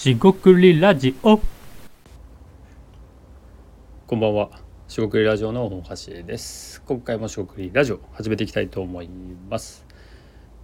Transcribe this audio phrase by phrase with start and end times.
[0.00, 1.38] しごくりラジオ
[4.06, 4.48] こんばんは。
[4.88, 6.80] しごくりラジオの大橋です。
[6.86, 9.10] 今回もしごくりラジオ始めていきたいと思い
[9.50, 9.84] ます。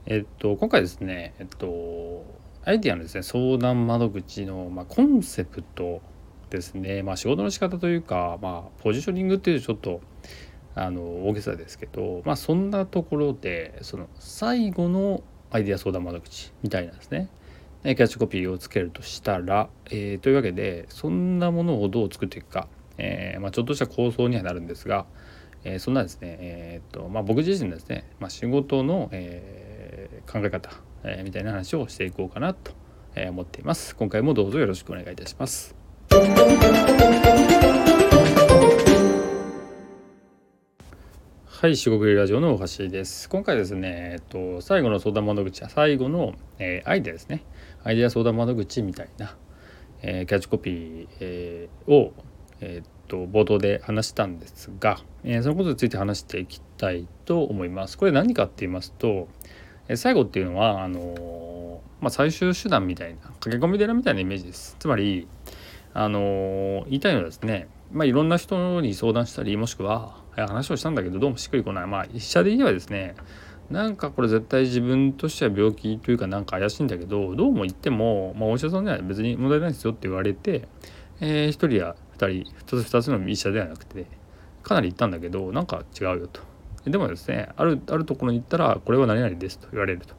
[0.06, 2.24] えっと今回ですね、えっと
[2.64, 6.00] アイディアのですね相談窓口のまあコンセプト
[6.48, 7.02] ですね。
[7.02, 10.00] まあ仕事の仕方というか、まあポジショニングっていうちょっと
[10.74, 17.28] あの大げさですけど、まあそんなところでその最後のアイディア相談窓口みたいなんですね。
[17.94, 22.68] キャッチコピーをつけるとしたら、えーというわけでそんなものをどう作っていくか、
[22.98, 25.06] えーまあ、ちょっとした構想にはなるんですが、
[25.64, 30.70] えーそんなですね、えーとまあ、僕自身ですね、まあ、仕事の、えー考え方、
[31.04, 32.72] えーみたいな話をしていこうかなと
[33.14, 33.94] えー思っています。
[33.96, 35.74] 今回もどうぞよろしくお願いいたします。
[41.46, 43.30] はい、四国ラジオの大橋です。
[43.30, 47.44] 今回ですね、えっと、最後の相談窓口は最後の、えーアイデアですね。
[47.86, 49.36] アイデア相談窓口みたいな、
[50.02, 52.12] えーキャッチコピー、えーを、
[52.60, 57.96] えーと冒頭で話したんですが、えーそのことについて話していきたいと思います。
[57.96, 59.28] これ何かって言いますと、
[59.86, 61.56] えー最後っていうのはあのー
[62.00, 64.74] まあ、最終手段みたいな駆け込み寺みたいなイメージです。
[64.80, 65.28] つまり
[65.94, 73.14] あの言いたいのはですね、まあ、いろんな人に相談したりもしくは話をしたんだけどどうもしっくりこないまあ医者で言えばですね
[73.70, 80.68] なんかこれ絶対自分としては病気というかなんか怪しいんだけどどうも言っても、まあ、お医者さんには別に問題ないですよって言われて、
[81.20, 84.06] え1人や2人2つ2つの医者ではなくて
[84.62, 86.40] かなり言ったんだけどなんか違うよと。
[86.88, 90.14] でもですねあるあるところに行ったらこれは何々ですと言われると。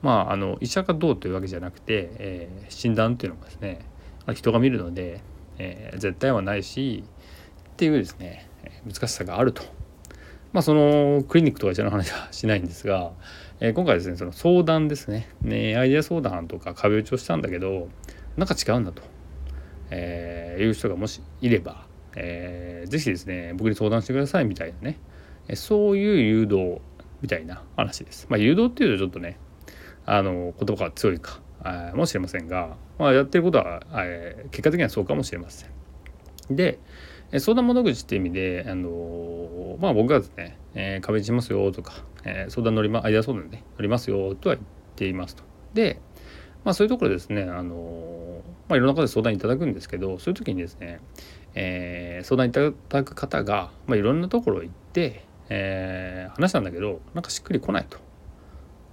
[0.00, 3.80] まあ、あの医者がどうというわけじゃなくて、えー診断っていうのがですね
[4.34, 5.20] 人が見るので、
[5.58, 7.04] えー絶対はないし
[7.72, 8.48] っていうですね
[8.86, 9.62] 難しさがあると。
[10.52, 13.12] まあそのクリニックとか医者の話はしないんですが、
[13.60, 17.88] えー今回ですねその相談ですねねアイデア相談とか壁打ちをしたんだけど
[18.36, 19.02] なんか違うんだと、
[19.90, 21.86] えーいう人がもしいれば、
[22.16, 24.98] えーぜひですね僕に相談してくださいみたいなね
[25.48, 26.80] えそういう誘導
[27.20, 28.26] みたいな話です。
[28.30, 29.38] まあ誘導っていうとちょっとね
[30.06, 31.40] あの言葉が強いか
[31.94, 35.70] もしれませんが、まあ、やってることは、えー結果的にはそうかもしれません。
[36.56, 36.78] で
[37.36, 44.66] 相談窓口っていう意味で、あのまあ、僕がですね、えー壁打ちしますよとか、えー相談乗りまアイデア相談で、ね、乗りますよとは言っ
[44.96, 45.42] ていますと。
[45.74, 46.00] で、
[46.64, 51.00] まあ、そういうところですね、あのまあ、いろんな方で相談いただくんですけどそういう時にですね、
[51.54, 57.98] えー相談いただく方が、まあ、いろんなところ行って、えー話したんだけどなんかしっくりこないと。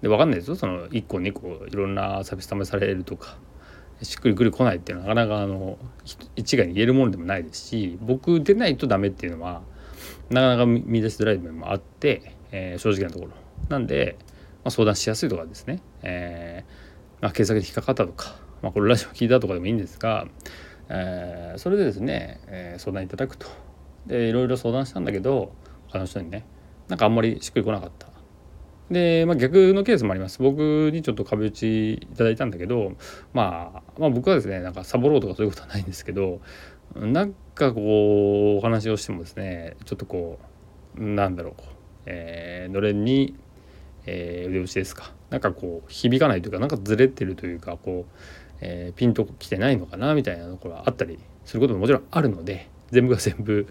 [0.02, 3.38] で分かんないですよその1個2個いろんなサービス試されるとか
[4.02, 5.78] しっくりくりこないっていうのはなかなかあの
[6.36, 9.62] 一概に言えるものでもないですし僕でないとダメっていうのは
[10.30, 13.32] なかなか見出しづらい面もあって、えー正直なところ。
[13.70, 14.18] なんで、
[14.64, 20.28] まあ、相談しやすいとかですね、えーまあ、検索で引っかかったとか、まあ、これラジオ聞いたとかでもいいんですが、
[20.90, 23.48] えーそれでですね、えー相談いただくと。
[24.06, 25.52] でいろいろ相談したんだけど
[25.88, 26.46] 他の人にね
[26.88, 28.08] なんかあんまりしっくりこなかった。
[28.92, 30.42] で、まあ、逆のケースもあります。
[30.42, 32.94] 僕にちょっと壁打ちいただいたんだけど、
[33.34, 36.40] まあ、まあ僕はですねなんかサボろうとかそういうことはないんですけど
[36.96, 40.40] なんかこうお話をしてもですねちょっとこ
[40.98, 41.54] うなんだろう、
[42.06, 43.36] えーのれんに、
[44.06, 45.14] えー腕打ちですか。
[45.32, 48.12] なんかこう響かないというかなんかずれてるというかこう、
[48.62, 53.68] えーピンときてないのかなみたいなところがあったりすることももちろんあるので全部が全部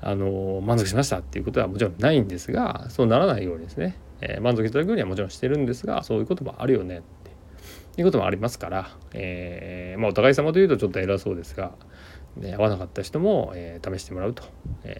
[0.00, 7.02] あの満足しましたっていうことはもちろんないんですがそうならないようにですね、えー満足いただくようにはもちろんしてるんですがそういうこともあるよねっ
[7.94, 11.72] ていうこともありますから、えーまあ、お互い様というとちょっと偉そうですが、
[12.36, 14.42] ね合わなかった人も、え試してもらうと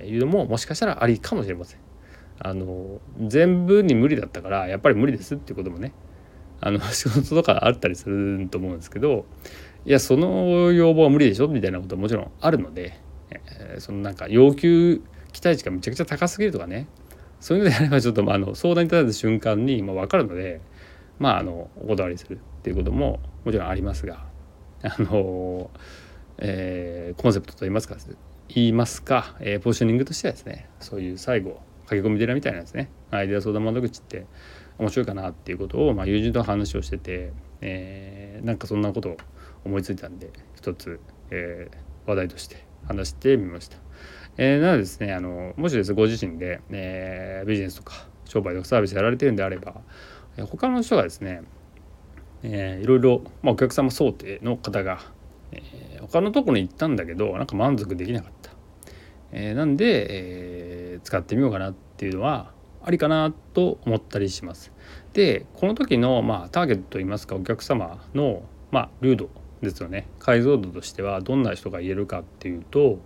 [0.05, 1.81] いうのももしかしたらありかもしれません。
[2.39, 5.93] あの全部に無理だったからやっぱり無理ですっていうこともね
[6.61, 9.25] あの 仕事とかあったりすると思うんですけど
[9.84, 12.99] いやその要望は無理でしょみたいなことはもちろんあるので、
[13.31, 15.01] えーそのなんか要求
[15.33, 16.87] 期待値がめちゃくちゃ高すぎるとかね
[17.44, 20.63] そういうのであればちょっとまああの相談いただいた瞬間にまあ分かるので
[21.19, 24.24] まああのお断りするっていうことももちろんありますが
[24.83, 25.71] あの、
[26.39, 27.98] えーコンセプトといいますか
[28.48, 34.24] 言いますか、えーポジショニングとしてはですねそういう最後駆け込み寺みたいなですねアイデア相談窓口って
[34.78, 39.16] 面白いかなっていうことを、まあ、友人と話をしてて、えーなんかそんなことを
[39.66, 40.98] 思いついたんで一つ、
[41.30, 41.77] えー
[42.07, 43.78] 話題として話してみました。
[44.36, 49.75] えーなのでですねあのもしですご自身で、えービジネスとか商売とかサービスやられてるんであれば
[50.36, 51.42] えー他の人がですね、
[52.42, 55.01] えーいろいろ、まあ、お客様想定の方が、
[55.53, 58.51] えー他のところに行ったんだけどなんか満足できなかった、
[59.33, 62.53] えーなんで、えー使ってみようかなっていうのは
[62.83, 64.72] ありかなと思ったりします。
[65.13, 69.28] でこの時の、まあ、ターゲットといいますかお客様の、まあ、ルード
[69.63, 72.98] ですよね解像度としてはどんな人が言えるかっていうと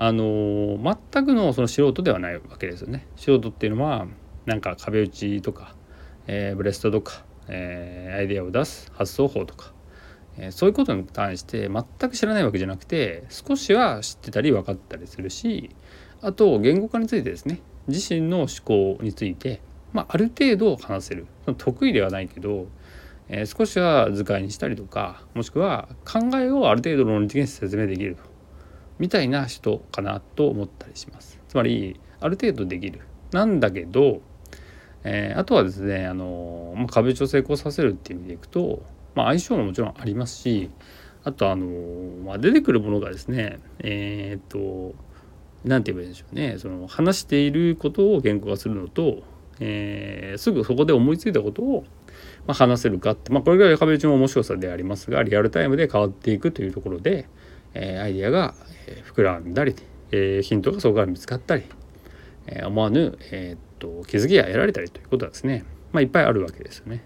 [0.00, 0.78] あの
[1.12, 3.08] 全くのその素人ではないわけですよね。
[3.16, 4.06] 素人っていうのは
[4.46, 5.74] なんか壁打ちとか、
[6.28, 9.72] えー、ブレストとか、えー、アイデアを出す発想法とか、
[10.36, 15.74] えー、そういうことに対して全く知らないわけじゃなくて少しは知ってたり分かったりするし
[16.22, 19.60] あと言語化についてですね自身の思考について、
[19.92, 21.26] まあ、ある程度話せる。
[21.56, 22.68] 得意ではないけど、
[23.28, 28.37] え、少しは図解にしたりとかもしくは考えをある程度論理的に説明できると。
[28.98, 31.38] みたいな人かなと思ったりします。
[31.48, 33.00] つまりある程度できる
[33.32, 34.20] なんだけど、
[35.04, 38.82] えー、あとはですねあの、まあ、壁打ちを成功させるっていう意味でいくと、
[39.14, 40.70] まあ、相性ももちろんありますし
[41.24, 41.66] あとあの、
[42.24, 44.94] まあ、出てくるものがですねえー、っと
[45.64, 49.22] 何て言えばいいんでしょうねその話していることを言語化するのと、
[49.60, 51.84] えー、すぐそこで思いついたことを、
[52.46, 57.28] まあ、話せるかって、まあ、これが壁打ちの面白さでありますがリアルタイムで変わっていくというところで、
[57.74, 58.54] えー、アイディアが
[59.14, 59.74] 膨らんだり、
[60.10, 61.64] えー、ヒントがそこから見つかったり、
[62.46, 67.04] えー、思わぬ、え、っと気づきが得られたりということはですね、まあ、いっぱいあるわけですよね。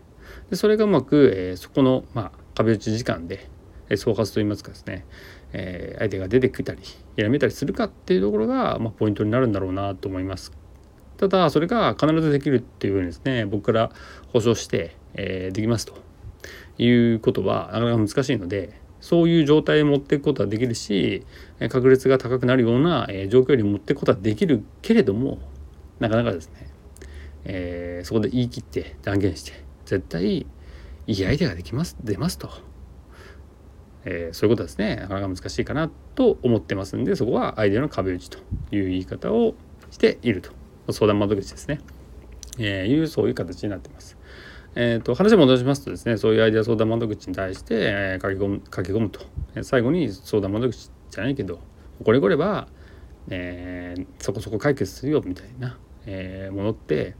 [0.50, 3.48] でそれがうまく、えー、そこの、まあ、壁打ち時間で
[3.96, 5.04] 総括といいますかですね、
[5.52, 6.80] えー、相手が出てきたり
[7.16, 10.52] やめたりするかっていうところが、まあ、ポイントになるんだろうなと思います。
[11.18, 13.92] ただそれが必ずできるっていうふうにですね僕から
[14.32, 15.94] 保証して、えー、できますと
[16.78, 21.26] いうことはなかなか難しいのでそういう状態に持っていくことはできるし
[21.68, 25.40] 確率が高くなるような状況に持っていくことはできるけれども
[25.98, 26.70] なかなかですね、
[27.44, 29.52] えー、そこで言い切って断言して
[29.86, 30.46] 絶対い
[31.08, 32.48] いアイデアができます出ますと。
[34.04, 38.38] えー、そういうことですねなかなか難しいかなと思ってますんでそこはアイデアの壁打ちと
[38.72, 39.54] いう言い方を
[39.90, 40.50] していると。
[40.90, 41.80] 相談窓口ですね、
[42.58, 44.16] えー、いうそういう形になってます。
[44.74, 49.20] えーと、話を戻しますとですねそういうアイデア相談窓口に対して、えー、書き込む書き込むと
[49.62, 51.60] 最後に相談窓口じゃないけど
[52.02, 52.68] これこれば、
[53.28, 57.16] えー、そこそこ解決するよみたいな、えー、ものって、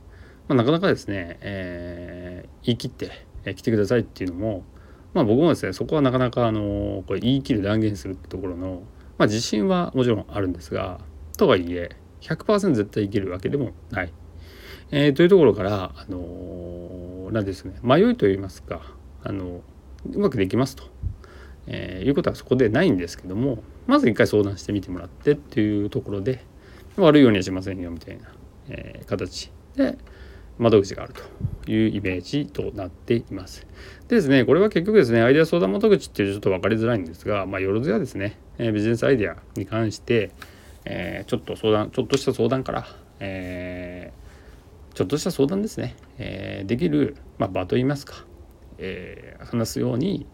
[0.48, 3.10] まあ、なかなかですね、えー、言い切って、
[3.44, 4.64] えー、来てくださいっていうのも
[5.12, 8.82] まあ僕もですねそこはなかなかあのこれ言い切る断言するってところの、
[9.18, 11.00] まあ、自信はもちろんあるんですが
[11.36, 14.12] とはいえ100%絶対いけるわけでもない。
[14.94, 16.18] えー、というところからあの
[17.32, 18.82] 何ですね迷いといいますか
[19.24, 19.62] あの
[20.12, 20.84] うまくできますと、
[21.66, 26.44] えー、いうことはそこでないんですけどもまず一回相談してみてもらってっていうところで
[26.96, 28.24] 悪いようにはしませんよみたいな、
[28.68, 29.96] えー、形で
[30.58, 33.66] 窓口があるというイメージとなっています。
[34.08, 40.30] でですね、これは結局ですね、アイデア相談窓口っていうちょっと分かりづらいんですが、まあ、よろずやですね、えー、ビジネスアイデアに関して、
[40.84, 42.86] え、ちょっと相談、ちょっとした相談から、
[43.20, 44.21] えー、
[44.94, 48.24] ちょっとした相談ですね、えできる、まあ、場といいますか、
[48.78, 50.26] え話すように、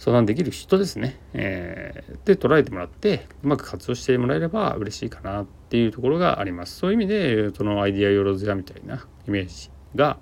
[0.00, 6.78] 相談できる人ですね、えー、で捉えてもらってうまく活用してもらえれば嬉しいかなっていうところがあります。
[6.78, 10.18] そういう意味でそのアイディアよろずやみたいなイメージが、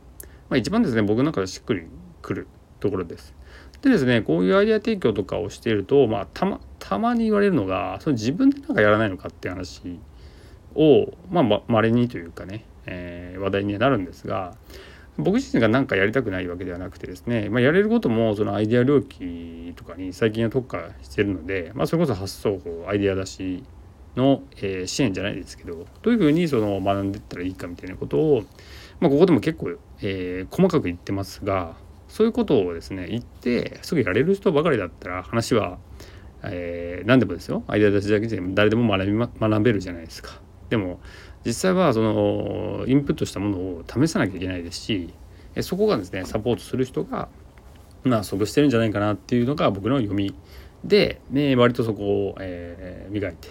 [0.48, 1.86] まあ、一番ですね僕の中でしっくり
[2.22, 2.48] くる
[2.80, 3.36] ところです。
[3.80, 10.00] でですねこういうアイデア提供とかをしていると、まあ、たまたまに言われるのがその自分でなんかやらないのかっていう話
[10.74, 14.56] をまあまれにというかね、えー、話題にはなるんですが
[15.18, 23.64] 僕自身が何かやりたくないわけではなくてですね、まあ、やれることもそのアイデア領域とかに最近は特化してるので、まあ、それこそ発想法アイデア出し
[24.16, 28.44] の、えー、支援じゃないですけどどういうふうにその学んでったらいいかみたいなことを、
[29.00, 31.76] まあ、ここでも結構、えー、細かく言ってますが
[32.08, 35.78] そういうことをですね言ってすぐやれる人ばかりだったら話は、
[36.44, 40.40] えー、何でもですよアイデア出しだけで誰でも学び、ま、学べるじゃないですか。
[40.70, 41.00] でも
[41.44, 45.14] 実際はそのインプットしたものを試さなきゃいけないですし
[45.60, 47.28] そこがですねサポートする人が
[48.04, 50.34] まあ即してるんじゃないかなっていうのが僕の読み
[50.84, 53.48] で、ね、割とそこを、えー、磨いて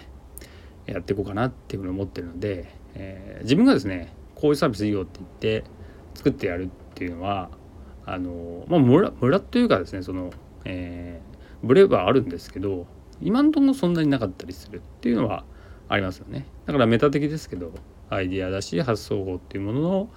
[0.86, 5.28] やっていこうかなっていうふうに思ってるので、えー、自分がですねこういうサービスいいよって言っ
[5.62, 5.70] て
[6.14, 7.50] 作ってやるっていうのは
[8.06, 10.30] あのまあ村村というかですねその、
[10.64, 12.86] えー、ブレはあるんですけど
[13.20, 15.44] 今のとこそんなになかったりするっていうのは
[15.88, 16.46] ありますよね。
[16.66, 17.72] だからメタ的ですけど
[18.10, 20.10] アイディアだし発想法っていうものの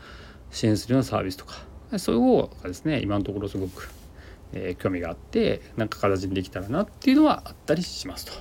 [0.49, 1.71] 支援するようなサービスとか。
[1.97, 3.89] そういう方がですね今のところすごく、
[4.53, 8.31] えー、興味があってなんか形にできたらなっていうのはあったりしますと。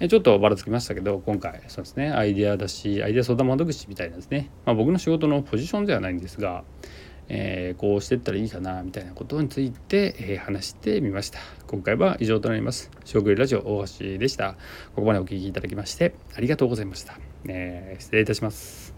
[0.00, 6.64] えちょっとばらつきましたけど今回そうですねアイデアだしアイデア相談窓口みたいなですね、まあ、僕の仕事のポジションではないんですが、
[7.28, 11.38] えー、こうしていったらいいかなみたいなことについて、えー、話してみました。
[11.66, 12.90] 今回は以上となります。
[13.04, 14.56] 食料ラジオ大橋でした。
[14.94, 18.91] ここまでお聴きいただきましてありがとうございました、えー、失礼いたします。